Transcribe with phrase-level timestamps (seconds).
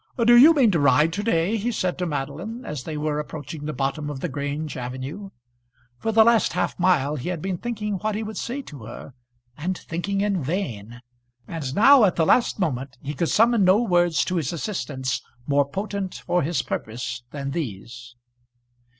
[0.25, 3.65] "Do you mean to ride to day," he said to Madeline, as they were approaching
[3.65, 5.29] the bottom of the Grange avenue.
[5.99, 9.13] For the last half mile he had been thinking what he would say to her,
[9.55, 11.01] and thinking in vain;
[11.47, 15.69] and now, at the last moment, he could summon no words to his assistance more
[15.69, 18.15] potent for his purpose than these.